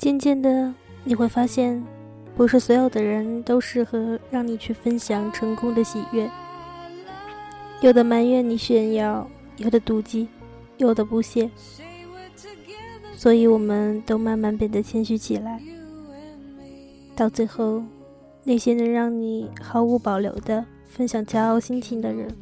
[0.00, 0.72] 渐渐的，
[1.04, 1.84] 你会发现，
[2.34, 6.26] 不是所有的人都适合让你去分享成功的喜悦。
[7.82, 10.26] 有的埋怨你炫耀，有的妒忌，
[10.78, 11.50] 有的不屑。
[13.14, 15.60] 所以，我们都慢慢变得谦虚起来。
[17.14, 17.82] 到最后，
[18.42, 22.34] 那些能让你毫无保留的分享骄傲心情的人，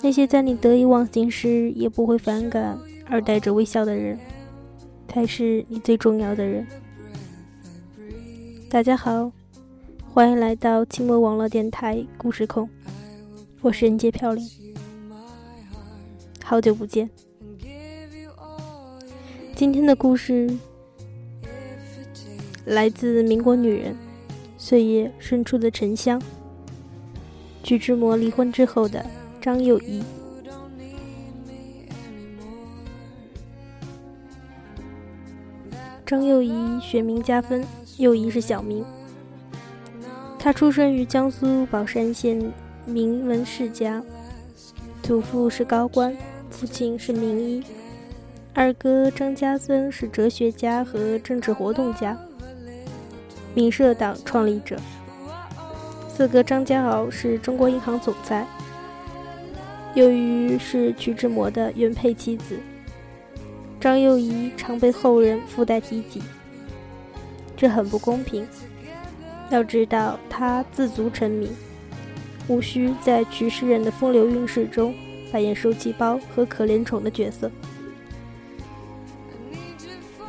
[0.00, 2.78] 那些在你得意忘形时也不会反感
[3.08, 4.16] 而带着微笑的人。
[5.12, 6.64] 才是你最重要的人。
[8.70, 9.32] 大家好，
[10.08, 12.68] 欢迎来到清末网络电台故事控，
[13.60, 14.48] 我是人杰飘零，
[16.44, 17.10] 好久不见。
[19.56, 20.48] 今天的故事
[22.64, 23.96] 来自民国女人
[24.56, 26.22] 岁月深处的沉香，
[27.64, 29.04] 徐志摩离婚之后的
[29.40, 30.04] 张幼仪。
[36.10, 37.64] 张幼仪学名家芬，
[37.96, 38.84] 幼仪是小名。
[40.40, 42.52] 她出生于江苏宝山县
[42.84, 44.02] 名门世家，
[45.04, 46.12] 祖父是高官，
[46.50, 47.62] 父亲是名医。
[48.52, 52.18] 二哥张家森是哲学家和政治活动家，
[53.54, 54.80] 民社党创立者。
[56.08, 58.44] 四哥张家敖是中国银行总裁。
[59.94, 62.58] 由于是徐志摩的原配妻子。
[63.80, 66.20] 张幼仪常被后人附带提及，
[67.56, 68.46] 这很不公平。
[69.48, 71.50] 要知道，她自足成名，
[72.46, 74.94] 无需在曲诗人的风流韵事中
[75.32, 77.50] 扮演受气包和可怜虫的角色。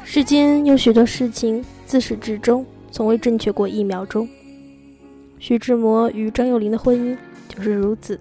[0.04, 4.28] 世间有许多事情，自始至终从未正确过一秒钟。
[5.40, 7.18] 徐志摩与张幼玲的婚姻
[7.50, 8.20] 就是如此。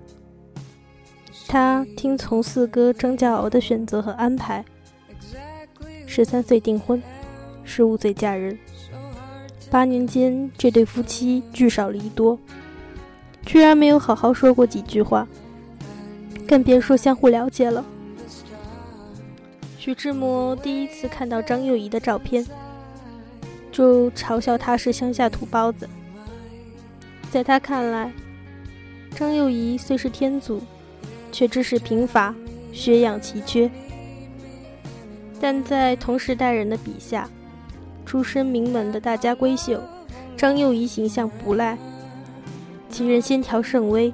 [1.47, 4.65] 他听从四哥张家敖的选择和安排。
[6.13, 7.01] 十三岁订婚，
[7.63, 8.59] 十五岁嫁人，
[9.71, 12.37] 八年间这对夫妻聚少离多，
[13.47, 15.25] 居然没有好好说过几句话，
[16.49, 17.85] 更别说相互了解了。
[19.79, 22.45] 徐志摩第一次看到张幼仪的照片，
[23.71, 25.89] 就嘲笑她是乡下土包子。
[27.31, 28.13] 在他看来，
[29.15, 30.61] 张幼仪虽是天族，
[31.31, 32.35] 却知识贫乏，
[32.73, 33.71] 学养奇缺。
[35.41, 37.27] 但在同时代人的笔下，
[38.05, 39.83] 出身名门的大家闺秀
[40.37, 41.79] 张幼仪形象不赖。
[42.91, 44.13] 其人线条甚微，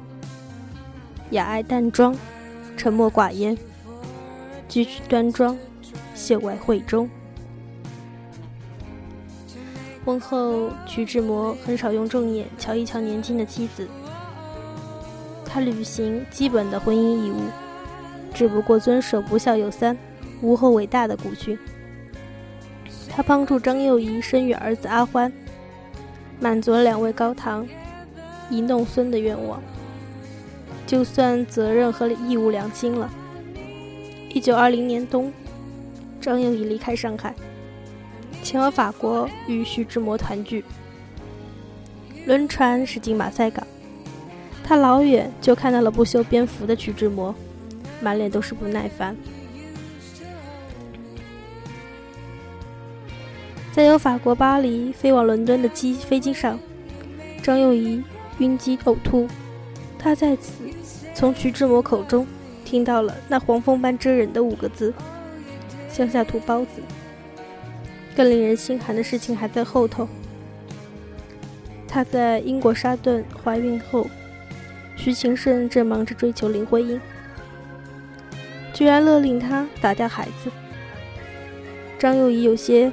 [1.31, 2.15] 雅爱淡妆，
[2.77, 3.59] 沉默寡言，
[4.69, 5.59] 举止端庄，
[6.15, 7.11] 秀外慧中。
[10.05, 13.89] 婚后，徐志摩很少用正眼瞧一瞧年轻的妻子，
[15.45, 17.41] 他履行基本的婚姻义务，
[18.33, 19.97] 只不过遵守不孝有三。
[20.43, 21.59] 无后伟大的古训，
[23.09, 25.33] 他帮助张幼仪生育儿子阿欢，
[26.39, 27.67] 满足了两位高堂
[28.51, 29.63] 一弄孙的愿望，
[30.87, 33.11] 就算责任和义务两清了。
[34.29, 35.33] 一九二零年冬，
[36.21, 37.35] 张幼仪离开上海，
[38.43, 40.63] 前往法国与徐志摩团聚。
[42.27, 43.67] 轮船驶进马赛港，
[44.63, 47.35] 他老远就看到了不修边幅的徐志摩，
[48.03, 49.17] 满脸都是不耐烦。
[53.77, 56.59] 在由法国巴黎飞往伦敦的机飞机上，
[57.43, 58.03] 张幼仪
[58.39, 59.29] 晕机呕吐。
[59.99, 60.63] 他在此
[61.13, 62.27] 从徐志摩口中
[62.65, 64.95] 听到了那黄蜂般蜇人的五个字
[65.93, 66.81] ：“乡下土包子。”
[68.17, 70.09] 更令人心寒的事情还在后头。
[71.87, 74.07] 他在英国沙顿怀孕后，
[74.97, 76.99] 徐情胜正忙着追求林徽因，
[78.73, 80.51] 居然勒令他打掉孩子。
[81.99, 82.91] 张幼仪有些。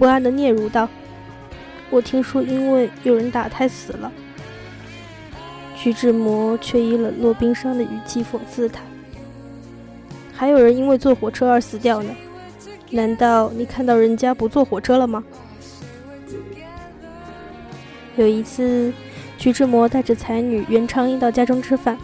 [0.00, 0.88] 不安的嗫嚅道
[1.90, 4.10] ：“我听说，因为有人打胎死了。”
[5.76, 8.80] 徐志摩却以冷若冰霜的语气讽刺他
[10.32, 12.16] ：“还有人因为坐火车而死掉呢，
[12.88, 15.22] 难道你看到人家不坐火车了吗？”
[18.16, 18.90] 有一次，
[19.36, 21.98] 徐志摩带着才女袁昌英到家中吃饭，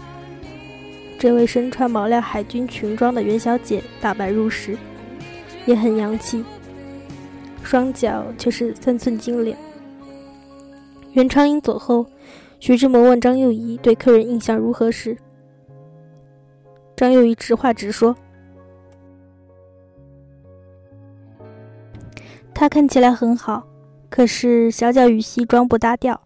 [1.18, 4.76] 这位身穿毛料海军裙装的袁小姐打扮入时，
[5.64, 6.44] 也很洋气。
[7.66, 9.58] 双脚却是三寸金莲。
[11.14, 12.06] 袁昌英走后，
[12.60, 15.18] 徐志摩问张幼仪对客人印象如何时，
[16.94, 18.14] 张幼仪直话直说
[22.54, 23.66] ：“他看起来很好，
[24.08, 26.22] 可是小脚与西装不搭调。”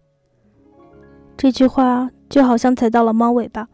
[1.35, 3.67] 这句话就好像踩到了猫尾巴。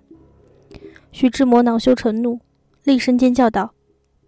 [1.11, 2.39] 徐志摩恼羞成怒，
[2.85, 3.73] 厉声尖叫道：“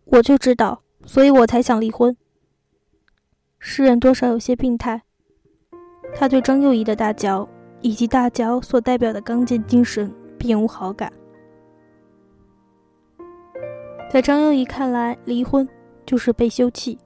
[0.04, 2.18] 我就知道，所以我才想离婚。”
[3.60, 5.02] 诗人多少有些病态。
[6.16, 7.48] 他对张幼仪的大脚
[7.82, 11.12] 以及大脚所代表的刚健精神并无好感。
[14.10, 15.68] 在张幼仪看来，离婚
[16.06, 16.98] 就是被休弃，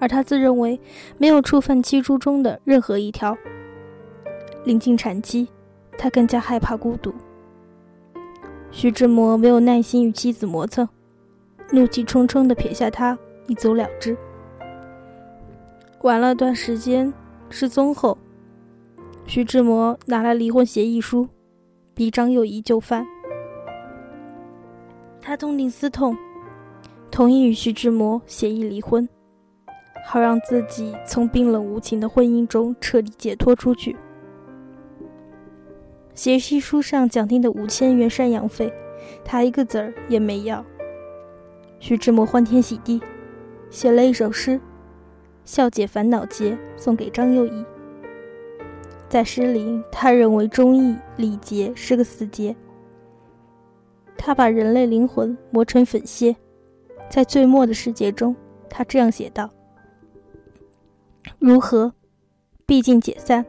[0.00, 0.80] 而他自认为
[1.16, 3.36] 没有触犯七书中的任何一条。
[4.64, 5.46] 临近产期，
[5.96, 7.14] 他更加害怕孤独。
[8.72, 10.88] 徐志摩没有耐心与妻子磨蹭，
[11.70, 13.16] 怒气冲冲地撇下他，
[13.46, 14.16] 一走了之。
[16.04, 17.10] 玩了段时间，
[17.48, 18.18] 失踪后，
[19.24, 21.26] 徐志摩拿来离婚协议书，
[21.94, 23.06] 逼张幼仪就范。
[25.18, 26.14] 他痛定思痛，
[27.10, 29.08] 同意与徐志摩协议离婚，
[30.04, 33.96] 好让自己从冰冷无情的婚姻中彻底解脱出去。
[36.12, 38.70] 协议书上讲定的五千元赡养费，
[39.24, 40.62] 他一个子儿也没要。
[41.78, 43.00] 徐志摩欢天喜地，
[43.70, 44.50] 写了一首诗
[45.44, 47.64] 《笑解烦恼结》，送给张幼仪。
[49.08, 52.54] 在诗里，他认为忠义礼节是个死结。
[54.16, 56.34] 他把人类灵魂磨成粉屑，
[57.10, 58.34] 在最末的世界中，
[58.68, 59.50] 他这样写道
[61.38, 61.92] ：“如何？
[62.66, 63.44] 毕竟解散，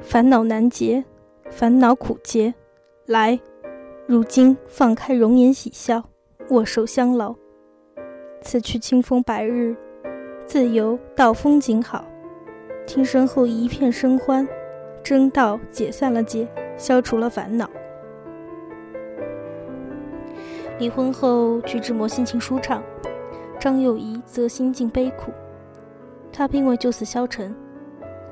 [0.00, 1.04] 烦恼难结，
[1.50, 2.54] 烦恼苦结。
[3.06, 3.40] 来，
[4.06, 6.08] 如今放开容颜喜笑，
[6.50, 7.34] 握手相劳。
[8.40, 9.76] 此去清风白日，
[10.48, 12.06] 自由到风景好。
[12.86, 14.48] 听身后一片生欢，
[15.04, 16.48] 真道解散了结，
[16.78, 17.68] 消除了烦恼。”
[20.80, 22.82] 离婚后，徐志摩心情舒畅，
[23.60, 25.30] 张幼仪则心境悲苦。
[26.32, 27.54] 他并未就此消沉。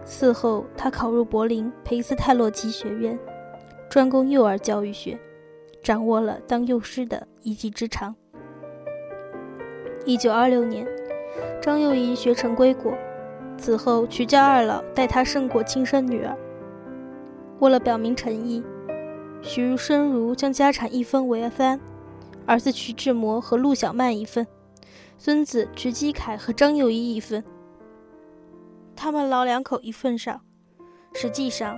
[0.06, 3.18] 嗣后，他考入柏林裴斯泰洛奇学院，
[3.90, 5.18] 专攻幼儿教育学，
[5.82, 8.16] 掌握了当幼师的一技之长。
[10.06, 10.86] 一九二六年，
[11.60, 12.92] 张幼仪学成归国，
[13.58, 16.36] 此后徐家二老待她胜过亲生女儿。
[17.58, 18.62] 为了表明诚意，
[19.42, 21.80] 徐申如将家产一分为三。
[22.44, 24.46] 儿子徐志摩和陆小曼一份，
[25.18, 27.42] 孙子徐基凯和张幼仪一份。
[28.94, 30.40] 他们老两口一份上。
[31.12, 31.76] 实际上，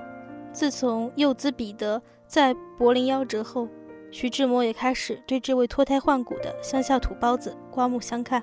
[0.53, 3.69] 自从幼子彼得在柏林夭折后，
[4.11, 8.43] 徐志摩也开始对这位脱胎换骨的乡下土包子刮目相看。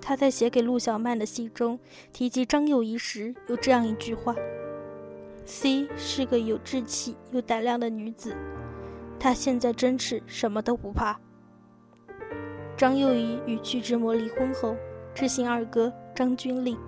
[0.00, 1.78] 他在写给陆小曼的信中
[2.12, 4.34] 提及张幼仪时，有这样一句话
[5.44, 8.34] ：“C 是个有志气、有胆量的女子。”
[9.20, 11.20] 她现在真是什么都不怕。
[12.76, 14.74] 张幼仪与徐志摩离婚后，
[15.14, 16.78] 致信二哥张君丽，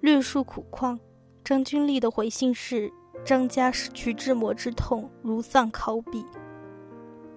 [0.00, 0.98] 略述苦况。
[1.44, 2.90] 张君丽的回信是
[3.22, 6.24] ：“张家使徐志摩之痛如丧考妣。”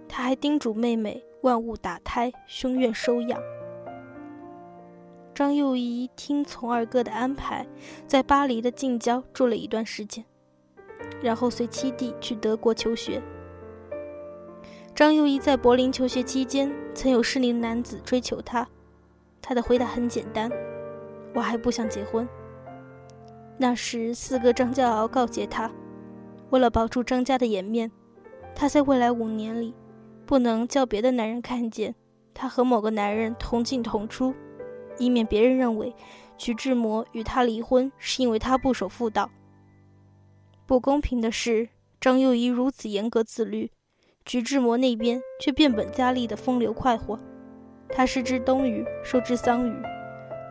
[0.08, 3.40] 他还叮嘱妹妹万勿打胎，胸愿收养。
[5.40, 7.66] 张幼仪听从二哥的安排，
[8.06, 10.26] 在巴黎的近郊住了一段时间。
[11.22, 13.24] 然后随七弟去德国求学。
[14.94, 18.68] 张幼仪在柏林求学期间，曾有适龄男子追求她，
[19.42, 20.52] 她的回答很简单
[21.34, 22.28] ：“我还不想结婚。”
[23.58, 25.72] 那时四哥张骄傲告诫她，
[26.50, 27.90] 为了保住张家的颜面，
[28.54, 29.74] 她在未来五年里，
[30.26, 31.96] 不能叫别的男人看见
[32.34, 34.36] 她和某个男人同进同出，
[35.00, 35.96] 以免别人认为
[36.38, 39.30] 徐志摩与她离婚是因为她不守妇道。
[40.68, 43.72] 不公平的是，张幼仪如此严格自律，
[44.26, 47.20] 徐志摩那边却变本加厉的风流快活。
[47.92, 49.74] 他失之东隅，收之桑榆，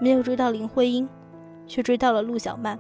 [0.01, 1.09] 没有追到林徽因，
[1.69, 2.77] 却追到了陆小曼。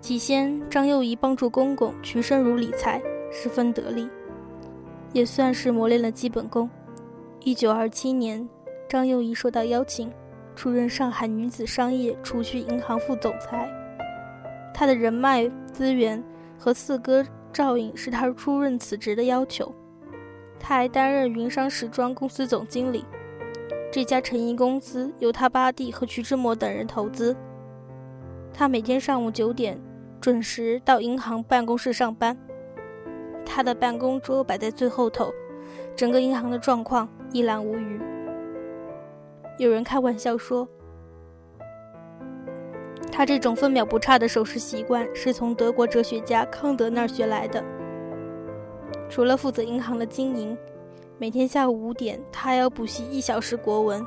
[0.00, 4.08] 起先，张幼仪帮助公公徐申如理财，十分得力，
[5.12, 6.70] 也算是磨练了基本功。
[7.44, 8.48] 一九二七年，
[8.88, 10.12] 张幼仪受到邀请，
[10.54, 13.68] 出任上海女子商业储蓄银行副总裁。
[14.72, 16.22] 她的人脉资源
[16.56, 19.74] 和四哥照应是他出任此职的要求。
[20.60, 23.04] 他还担任云商时装公司总经理，
[23.90, 27.36] 这家成衣公司由他八弟和徐志摩等人投资。
[28.54, 29.76] 他每天上午九点
[30.20, 32.38] 准时到银行办公室上班。
[33.44, 35.32] 他的办公桌摆在最后头，
[35.96, 38.00] 整个银行的状况一览无余。
[39.58, 40.68] 有人开玩笑说。
[43.10, 47.62] 他这种分秒不差的守时习惯是从德国哲学家康德那儿学来的。
[49.10, 50.56] 除了负责银行的经营，
[51.18, 54.02] 每天下午五点他还要补习一小时国文。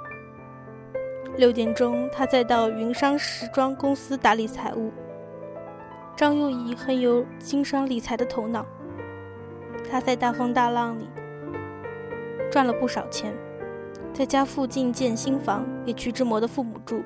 [1.37, 4.91] 六点钟他再到云商时装公司打理财务。
[6.15, 8.65] 张幼仪很有经商理财的头脑，
[9.89, 11.07] 他在大风大浪里
[12.55, 13.35] 赚了不少钱，
[14.13, 17.03] 在家附近建新房给徐志摩的父母住。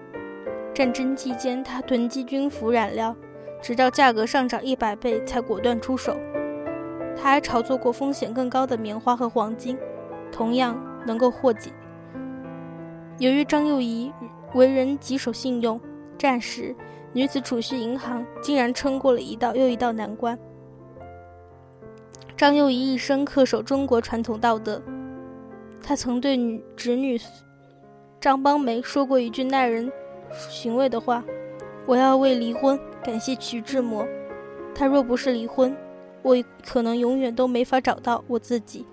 [0.76, 3.16] 战争期间，他囤积军服染料，
[3.60, 6.16] 直到价格上涨一百倍才果断出手。
[7.18, 9.76] 他还炒作过风险更高的棉花和黄金，
[10.32, 11.72] 同样能够获解。
[13.18, 14.14] 由于张幼仪
[14.54, 15.82] 为人极守信用，
[16.16, 16.76] 战时
[17.12, 20.38] 女子储蓄银行竟然撑过了一道又一道难关。
[22.38, 24.80] 张幼仪一生恪守中国传统道德，
[25.82, 27.20] 他曾对女侄女
[28.20, 29.92] 张邦梅说过一句耐人
[30.50, 31.24] 寻味的话
[31.88, 34.08] ：“我要为离婚感谢徐志摩，
[34.76, 35.76] 他若不是离婚。”
[36.22, 38.86] 我可能永远都没法找到我自己，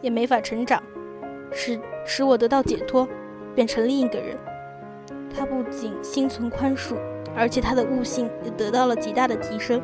[0.00, 0.82] 也没法成长，
[1.52, 3.06] 使使我得到解脱，
[3.54, 4.34] 变成另一个人。
[5.30, 6.96] 他不仅心存宽恕，
[7.36, 9.78] 而且他的悟性也得到了极大的提升。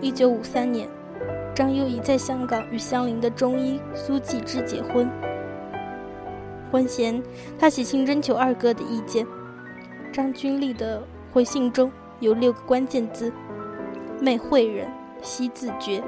[0.00, 0.88] 一九五三年，
[1.58, 5.10] 张幼仪在香港与相邻的中医苏纪之结婚。
[6.70, 7.20] 婚前，
[7.58, 9.26] 他写信征求二哥的意见。
[10.12, 13.32] 张君丽的回信中有六个关键字：
[14.20, 14.88] 媚会人。
[15.20, 16.00] 惜自觉。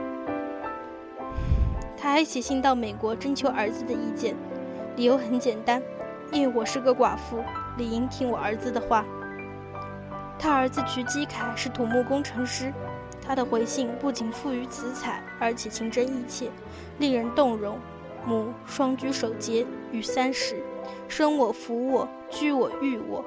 [1.96, 4.36] 他还写信到美国征求儿子的意见，
[4.94, 5.82] 理由很简单，
[6.30, 7.42] 因为我是个寡妇，
[7.76, 9.04] 理应听我儿子的话。
[10.38, 12.72] 他儿子瞿基凯是土木工程师，
[13.22, 16.50] 他的回信不仅富于辞采，而且情真意切，
[16.98, 17.78] 令人动容。
[18.26, 20.62] 母双居守节与三十，
[21.08, 23.24] 生我服我居我育我，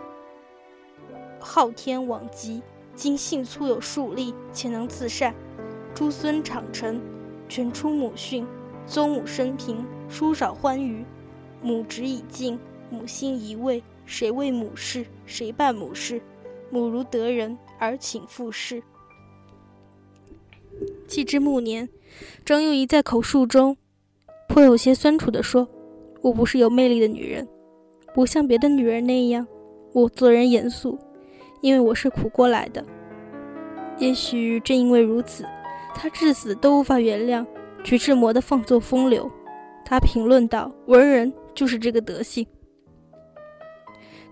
[1.40, 2.62] 昊天罔极，
[2.94, 5.34] 今幸粗有数力，且能自善。
[5.96, 7.02] 诸孙长成，
[7.50, 8.46] 全出母训；
[8.86, 11.04] 宗母生平，书少欢愉。
[11.62, 12.60] 母职已尽，
[12.90, 13.82] 母心已慰。
[14.06, 15.06] 谁为母事？
[15.26, 16.22] 谁办母事？
[16.70, 18.84] 母如得人，而请复事。
[21.14, 21.88] 既至暮年，
[22.44, 23.78] 张幼仪在口述中
[24.50, 25.70] 颇有些酸楚地说
[26.24, 27.48] ：“我不是有魅力的女人，
[28.16, 29.46] 不像别的女人那样，
[29.94, 30.98] 我做人严肃，
[31.62, 32.84] 因为我是苦过来的。
[34.00, 35.46] 也许正因为如此。”
[35.94, 37.46] 他至死都无法原谅
[37.84, 39.32] 徐志摩的放纵风流。
[39.86, 42.44] 他评论道：“文人就是这个德行。”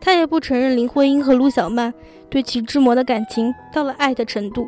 [0.02, 1.94] 他也不承认林徽因和陆小曼
[2.28, 4.68] 对徐志摩的感情到了爱的程度。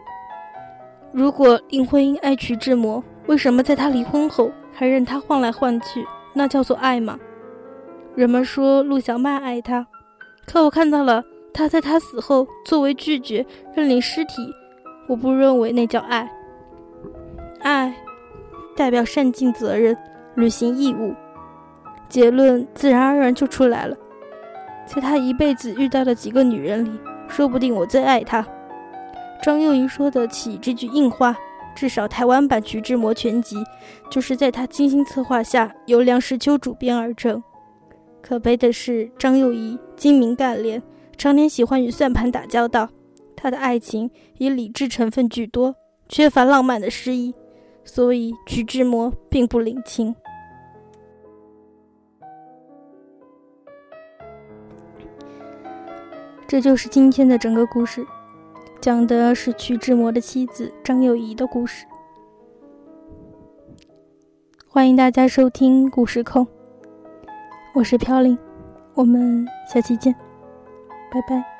[1.14, 6.04] 如果林徽因爱徐志摩，为什么在他离婚后还任他换来换去？
[6.34, 7.20] 那叫做爱吗？
[8.16, 9.86] 人们说陆小曼爱他，
[10.48, 14.52] 可我看到了他在他死后作为拒绝认领尸体，
[15.08, 16.28] 我不认为那叫爱。
[17.62, 17.94] 爱，
[18.76, 19.96] 代表善尽责任，
[20.34, 21.14] 履行义务，
[22.10, 23.96] 结论自然而然就出来了。
[24.88, 26.92] 在他一辈子遇到的几个女人里，
[27.28, 28.44] 说不定我最爱她。
[29.44, 31.36] 张幼仪说得起这句硬话，
[31.76, 33.58] 至少台湾版《徐志摩全集》
[34.10, 37.44] 就是在他精心策划下，由梁实秋主编而成。
[38.22, 40.82] 可悲的是，张幼仪精明干练，
[41.18, 42.90] 常年喜欢与算盘打交道，
[43.36, 45.76] 他的爱情以理智成分居多，
[46.08, 47.36] 缺乏浪漫的诗意。
[47.84, 50.16] 所以，徐志摩并不领情。
[56.48, 58.06] 这就是今天的整个故事，
[58.84, 61.86] 讲的是徐志摩的妻子张幼仪的故事。
[64.68, 66.46] 欢迎大家收听故事控，
[67.74, 68.38] 我是飘零，
[68.94, 70.14] 我们下期见，
[71.10, 71.53] 拜拜。